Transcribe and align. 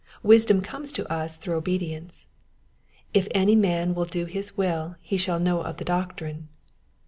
Wisdom 0.23 0.61
comes 0.61 0.91
to 0.93 1.07
us 1.13 1.37
through 1.37 1.53
obedience: 1.53 2.25
*'If 3.13 3.27
any 3.35 3.55
man 3.55 3.93
will 3.93 4.05
do 4.05 4.25
his 4.25 4.57
will 4.57 4.95
he 4.99 5.15
shall 5.15 5.39
know 5.39 5.61
of 5.61 5.77
the 5.77 5.85
doctrine." 5.85 6.49